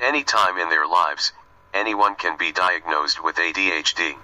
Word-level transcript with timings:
At 0.00 0.06
any 0.06 0.24
time 0.24 0.56
in 0.56 0.70
their 0.70 0.86
lives, 0.86 1.30
anyone 1.74 2.14
can 2.14 2.38
be 2.38 2.52
diagnosed 2.52 3.22
with 3.22 3.36
ADHD. 3.36 4.16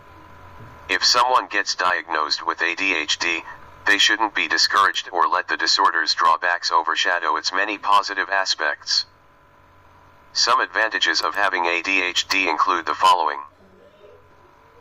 If 0.88 1.04
someone 1.04 1.48
gets 1.48 1.74
diagnosed 1.74 2.46
with 2.46 2.60
ADHD, 2.60 3.44
they 3.84 3.98
shouldn't 3.98 4.34
be 4.34 4.48
discouraged 4.48 5.10
or 5.12 5.28
let 5.28 5.48
the 5.48 5.56
disorder's 5.58 6.14
drawbacks 6.14 6.72
overshadow 6.72 7.36
its 7.36 7.52
many 7.52 7.76
positive 7.76 8.30
aspects. 8.30 9.04
Some 10.32 10.60
advantages 10.60 11.20
of 11.20 11.34
having 11.34 11.64
ADHD 11.64 12.48
include 12.48 12.86
the 12.86 12.94
following 12.94 13.42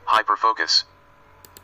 Hyperfocus. 0.05 0.85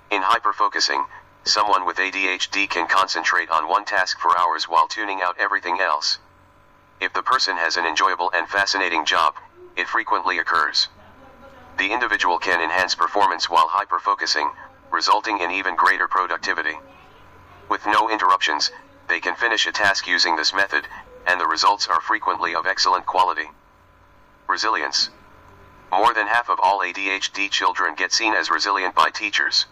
In 0.09 0.23
hyperfocusing, 0.23 1.05
someone 1.45 1.86
with 1.86 1.95
ADHD 1.95 2.70
can 2.70 2.86
concentrate 2.86 3.50
on 3.50 3.70
one 3.70 3.86
task 3.86 4.20
for 4.20 4.38
hours 4.38 4.68
while 4.68 4.89
tuning 4.89 5.21
out 5.21 5.38
everything 5.38 5.79
else. 5.79 6.18
If 7.02 7.13
the 7.13 7.23
person 7.23 7.57
has 7.57 7.77
an 7.77 7.86
enjoyable 7.88 8.29
and 8.31 8.47
fascinating 8.47 9.05
job, 9.05 9.34
it 9.75 9.88
frequently 9.88 10.38
occurs. 10.38 10.88
The 11.80 11.91
individual 11.91 12.38
can 12.38 12.62
enhance 12.62 12.93
performance 12.93 13.49
while 13.49 13.70
hyperfocusing, 13.70 14.52
resulting 14.91 15.40
in 15.40 15.49
even 15.49 15.76
greater 15.76 16.07
productivity. 16.07 16.79
With 17.70 17.88
no 17.88 18.07
interruptions, 18.07 18.70
they 19.07 19.20
can 19.20 19.35
finish 19.35 19.66
a 19.66 19.71
task 19.71 20.05
using 20.05 20.35
this 20.35 20.53
method, 20.53 20.88
and 21.26 21.41
the 21.41 21.48
results 21.48 21.88
are 21.88 22.02
frequently 22.02 22.53
of 22.53 22.67
excellent 22.67 23.07
quality. 23.07 23.49
Resilience. 24.48 25.09
More 25.91 26.13
than 26.13 26.27
half 26.27 26.49
of 26.49 26.59
all 26.59 26.81
ADHD 26.81 27.49
children 27.49 27.95
get 27.95 28.13
seen 28.13 28.35
as 28.35 28.52
resilient 28.52 28.93
by 28.93 29.09
teachers. 29.09 29.65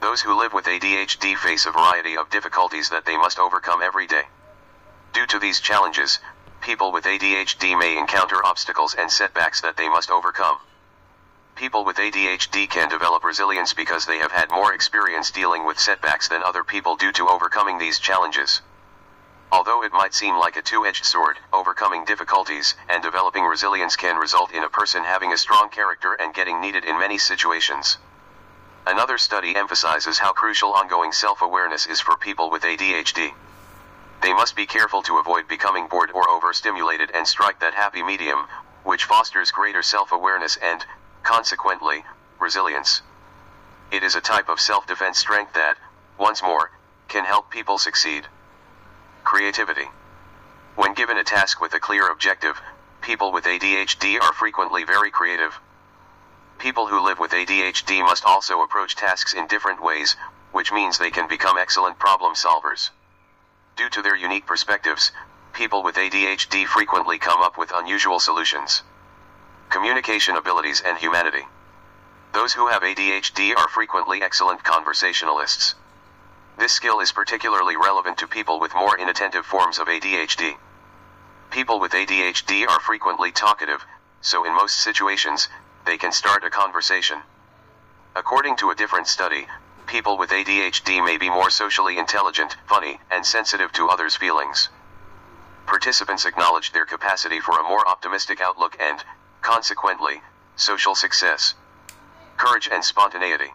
Those 0.00 0.22
who 0.22 0.38
live 0.38 0.52
with 0.52 0.66
ADHD 0.66 1.36
face 1.36 1.66
a 1.66 1.72
variety 1.72 2.16
of 2.16 2.30
difficulties 2.30 2.90
that 2.90 3.04
they 3.04 3.16
must 3.16 3.40
overcome 3.40 3.82
every 3.82 4.06
day. 4.06 4.26
Due 5.12 5.26
to 5.26 5.38
these 5.38 5.60
challenges, 5.60 6.20
people 6.66 6.90
with 6.90 7.04
ADHD 7.04 7.78
may 7.78 7.96
encounter 7.96 8.44
obstacles 8.44 8.96
and 8.98 9.08
setbacks 9.08 9.60
that 9.60 9.76
they 9.76 9.88
must 9.88 10.10
overcome. 10.10 10.58
People 11.54 11.84
with 11.84 11.96
ADHD 11.96 12.68
can 12.68 12.88
develop 12.88 13.22
resilience 13.22 13.72
because 13.72 14.04
they 14.04 14.18
have 14.18 14.32
had 14.32 14.50
more 14.50 14.74
experience 14.74 15.30
dealing 15.30 15.64
with 15.64 15.78
setbacks 15.78 16.26
than 16.26 16.42
other 16.42 16.64
people 16.64 16.96
due 16.96 17.12
to 17.12 17.28
overcoming 17.28 17.78
these 17.78 18.00
challenges. 18.00 18.62
Although 19.52 19.84
it 19.84 19.92
might 19.92 20.12
seem 20.12 20.36
like 20.40 20.56
a 20.56 20.62
two-edged 20.62 21.04
sword, 21.04 21.38
overcoming 21.52 22.04
difficulties 22.04 22.74
and 22.88 23.00
developing 23.00 23.44
resilience 23.44 23.94
can 23.94 24.16
result 24.16 24.50
in 24.50 24.64
a 24.64 24.68
person 24.68 25.04
having 25.04 25.32
a 25.32 25.38
strong 25.38 25.68
character 25.68 26.14
and 26.14 26.34
getting 26.34 26.60
needed 26.60 26.84
in 26.84 26.98
many 26.98 27.16
situations. 27.16 27.96
Another 28.88 29.18
study 29.18 29.54
emphasizes 29.54 30.18
how 30.18 30.32
crucial 30.32 30.72
ongoing 30.72 31.12
self-awareness 31.12 31.86
is 31.86 32.00
for 32.00 32.16
people 32.16 32.50
with 32.50 32.64
ADHD. 32.64 33.34
They 34.22 34.32
must 34.32 34.56
be 34.56 34.66
careful 34.66 35.02
to 35.02 35.18
avoid 35.18 35.46
becoming 35.48 35.88
bored 35.88 36.10
or 36.12 36.28
overstimulated 36.28 37.10
and 37.12 37.26
strike 37.26 37.60
that 37.60 37.74
happy 37.74 38.02
medium, 38.02 38.46
which 38.82 39.04
fosters 39.04 39.50
greater 39.50 39.82
self-awareness 39.82 40.56
and, 40.56 40.84
consequently, 41.22 42.04
resilience. 42.38 43.02
It 43.90 44.02
is 44.02 44.14
a 44.16 44.20
type 44.20 44.48
of 44.48 44.60
self-defense 44.60 45.18
strength 45.18 45.52
that, 45.54 45.76
once 46.18 46.42
more, 46.42 46.70
can 47.08 47.24
help 47.24 47.50
people 47.50 47.78
succeed. 47.78 48.26
Creativity. 49.22 49.88
When 50.74 50.94
given 50.94 51.18
a 51.18 51.24
task 51.24 51.60
with 51.60 51.74
a 51.74 51.80
clear 51.80 52.08
objective, 52.08 52.60
people 53.00 53.32
with 53.32 53.44
ADHD 53.44 54.20
are 54.20 54.32
frequently 54.32 54.84
very 54.84 55.10
creative. 55.10 55.58
People 56.58 56.86
who 56.86 57.00
live 57.00 57.18
with 57.18 57.32
ADHD 57.32 58.00
must 58.00 58.24
also 58.24 58.62
approach 58.62 58.96
tasks 58.96 59.34
in 59.34 59.46
different 59.46 59.82
ways, 59.82 60.16
which 60.52 60.72
means 60.72 60.98
they 60.98 61.10
can 61.10 61.28
become 61.28 61.58
excellent 61.58 61.98
problem 61.98 62.34
solvers. 62.34 62.90
Due 63.76 63.90
to 63.90 64.00
their 64.00 64.16
unique 64.16 64.46
perspectives, 64.46 65.12
people 65.52 65.82
with 65.82 65.96
ADHD 65.96 66.66
frequently 66.66 67.18
come 67.18 67.42
up 67.42 67.58
with 67.58 67.72
unusual 67.74 68.18
solutions. 68.18 68.82
Communication 69.68 70.34
abilities 70.34 70.80
and 70.80 70.96
humanity. 70.96 71.46
Those 72.32 72.54
who 72.54 72.68
have 72.68 72.82
ADHD 72.82 73.54
are 73.54 73.68
frequently 73.68 74.22
excellent 74.22 74.64
conversationalists. 74.64 75.74
This 76.58 76.72
skill 76.72 77.00
is 77.00 77.12
particularly 77.12 77.76
relevant 77.76 78.16
to 78.18 78.26
people 78.26 78.60
with 78.60 78.74
more 78.74 78.98
inattentive 78.98 79.44
forms 79.44 79.78
of 79.78 79.88
ADHD. 79.88 80.56
People 81.50 81.78
with 81.78 81.92
ADHD 81.92 82.66
are 82.66 82.80
frequently 82.80 83.30
talkative, 83.30 83.84
so 84.22 84.44
in 84.44 84.54
most 84.54 84.76
situations, 84.76 85.50
they 85.84 85.98
can 85.98 86.12
start 86.12 86.44
a 86.44 86.50
conversation. 86.50 87.18
According 88.14 88.56
to 88.56 88.70
a 88.70 88.74
different 88.74 89.06
study, 89.06 89.46
people 89.86 90.18
with 90.18 90.30
ADHD 90.30 91.04
may 91.04 91.16
be 91.16 91.30
more 91.30 91.50
socially 91.50 91.98
intelligent, 91.98 92.56
funny, 92.66 93.00
and 93.10 93.24
sensitive 93.24 93.72
to 93.72 93.88
others' 93.88 94.16
feelings. 94.16 94.68
Participants 95.66 96.24
acknowledged 96.24 96.74
their 96.74 96.86
capacity 96.86 97.40
for 97.40 97.58
a 97.58 97.62
more 97.68 97.86
optimistic 97.88 98.40
outlook 98.40 98.76
and, 98.80 99.04
consequently, 99.42 100.22
social 100.56 100.94
success. 100.94 101.54
Courage 102.36 102.68
and 102.70 102.84
spontaneity. 102.84 103.52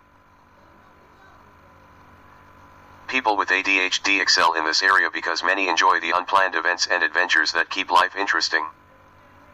People 3.07 3.35
with 3.35 3.49
ADHD 3.49 4.21
excel 4.21 4.53
in 4.53 4.65
this 4.65 4.81
area 4.81 5.09
because 5.11 5.43
many 5.43 5.67
enjoy 5.67 5.99
the 5.99 6.11
unplanned 6.11 6.55
events 6.55 6.87
and 6.87 7.03
adventures 7.03 7.51
that 7.51 7.69
keep 7.69 7.91
life 7.91 8.15
interesting. 8.15 8.65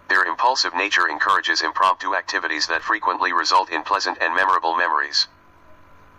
Their 0.09 0.23
impulsive 0.23 0.73
nature 0.73 1.09
encourages 1.09 1.61
impromptu 1.61 2.15
activities 2.15 2.67
that 2.67 2.83
frequently 2.83 3.33
result 3.33 3.69
in 3.69 3.83
pleasant 3.83 4.19
and 4.21 4.35
memorable 4.35 4.75
memories. 4.75 5.27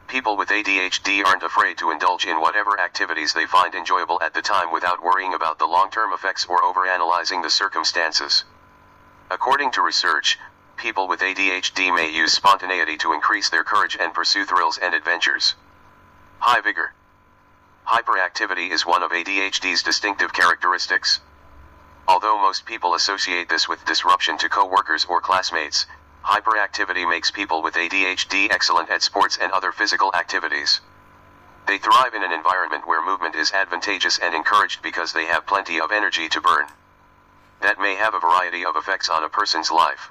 People 0.09 0.39
with 0.39 0.49
ADHD 0.49 1.23
aren't 1.23 1.43
afraid 1.43 1.77
to 1.79 1.91
indulge 1.91 2.25
in 2.25 2.41
whatever 2.41 2.81
activities 2.81 3.35
they 3.35 3.45
find 3.45 3.75
enjoyable 3.75 4.19
at 4.23 4.33
the 4.33 4.41
time 4.41 4.73
without 4.73 5.03
worrying 5.03 5.35
about 5.35 5.59
the 5.59 5.67
long 5.67 5.91
term 5.91 6.15
effects 6.15 6.47
or 6.47 6.63
overanalyzing 6.63 7.43
the 7.43 7.51
circumstances. 7.51 8.45
According 9.31 9.73
to 9.73 9.83
research, 9.83 10.39
people 10.79 11.09
with 11.09 11.21
ADHD 11.21 11.95
may 11.95 12.09
use 12.09 12.33
spontaneity 12.33 12.97
to 12.97 13.13
increase 13.13 13.51
their 13.51 13.65
courage 13.65 13.99
and 14.01 14.15
pursue 14.15 14.47
thrills 14.47 14.79
and 14.79 14.95
adventures. 14.95 15.55
High 16.39 16.63
vigor. 16.63 16.95
Hyperactivity 17.87 18.71
is 18.71 18.87
one 18.87 19.03
of 19.03 19.11
ADHD's 19.11 19.83
distinctive 19.83 20.33
characteristics. 20.33 21.21
Although 22.07 22.41
most 22.41 22.65
people 22.65 22.95
associate 22.95 23.51
this 23.51 23.69
with 23.69 23.85
disruption 23.85 24.39
to 24.39 24.49
coworkers 24.49 25.05
or 25.05 25.21
classmates, 25.21 25.85
hyperactivity 26.29 27.09
makes 27.09 27.31
people 27.31 27.63
with 27.63 27.75
ADHD 27.75 28.51
excellent 28.51 28.91
at 28.91 29.03
sports 29.03 29.39
and 29.41 29.51
other 29.51 29.73
physical 29.73 30.15
activities. 30.15 30.83
They 31.67 31.79
thrive 31.79 32.13
in 32.13 32.23
an 32.23 32.33
environment 32.33 32.87
where 32.87 33.03
movement 33.03 33.35
is 33.35 33.53
advantageous 33.53 34.19
and 34.19 34.35
encouraged 34.35 34.83
because 34.83 35.13
they 35.13 35.25
have 35.25 35.47
plenty 35.47 35.81
of 35.81 35.91
energy 35.91 36.29
to 36.29 36.41
burn. 36.41 36.67
That 37.63 37.81
may 37.81 37.95
have 37.95 38.15
a 38.15 38.21
variety 38.21 38.65
of 38.65 38.77
effects 38.77 39.09
on 39.09 39.25
a 39.25 39.29
person's 39.29 39.71
life. 39.71 40.11